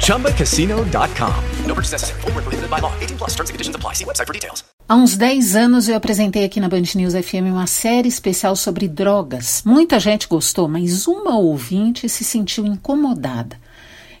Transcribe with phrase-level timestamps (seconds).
[0.00, 1.34] ChumbaCasino.com.
[1.66, 2.22] No purchase necessary.
[2.24, 2.92] Were prohibited by law.
[3.00, 3.30] 18 plus.
[3.34, 3.94] Terms and conditions apply.
[3.94, 4.64] See website for details.
[4.88, 8.88] Há uns 10 anos eu apresentei aqui na Band News FM uma série especial sobre
[8.88, 9.62] drogas.
[9.64, 13.56] Muita gente gostou, mas uma ouvinte se sentiu incomodada.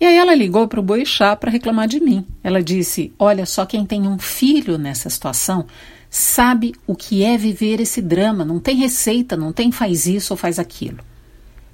[0.00, 2.26] E aí ela ligou para o Boixá para reclamar de mim.
[2.42, 5.66] Ela disse: Olha, só quem tem um filho nessa situação
[6.08, 8.44] sabe o que é viver esse drama.
[8.44, 11.00] Não tem receita, não tem faz isso ou faz aquilo.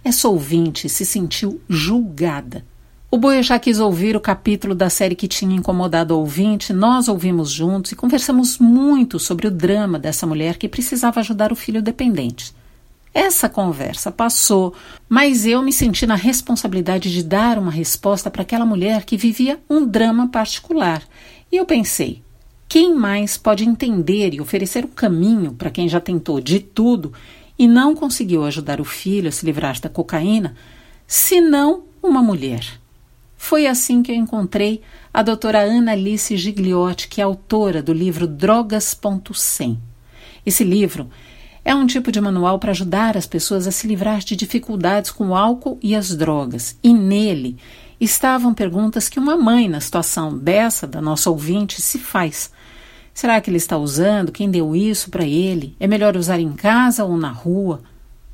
[0.02, 2.64] Essa ouvinte se sentiu julgada.
[3.12, 7.50] O Boechat quis ouvir o capítulo da série que tinha incomodado o ouvinte, nós ouvimos
[7.50, 12.54] juntos e conversamos muito sobre o drama dessa mulher que precisava ajudar o filho dependente.
[13.12, 14.72] Essa conversa passou,
[15.08, 19.58] mas eu me senti na responsabilidade de dar uma resposta para aquela mulher que vivia
[19.68, 21.02] um drama particular.
[21.50, 22.22] E eu pensei:
[22.68, 27.12] quem mais pode entender e oferecer um caminho para quem já tentou de tudo
[27.58, 30.54] e não conseguiu ajudar o filho a se livrar da cocaína,
[31.08, 32.78] senão uma mulher?
[33.42, 38.28] Foi assim que eu encontrei a doutora Ana Alice Gigliotti, que é autora do livro
[38.28, 39.78] Drogas.100.
[40.44, 41.08] Esse livro
[41.64, 45.28] é um tipo de manual para ajudar as pessoas a se livrar de dificuldades com
[45.28, 46.78] o álcool e as drogas.
[46.82, 47.56] E nele
[47.98, 52.52] estavam perguntas que uma mãe, na situação dessa, da nossa ouvinte, se faz.
[53.12, 54.32] Será que ele está usando?
[54.32, 55.74] Quem deu isso para ele?
[55.80, 57.80] É melhor usar em casa ou na rua?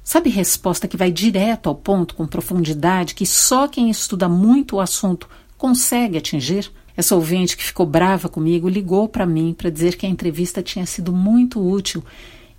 [0.09, 4.81] Sabe resposta que vai direto ao ponto com profundidade que só quem estuda muito o
[4.81, 5.29] assunto
[5.59, 6.71] consegue atingir?
[6.97, 10.87] Essa ouvinte que ficou brava comigo ligou para mim para dizer que a entrevista tinha
[10.87, 12.05] sido muito útil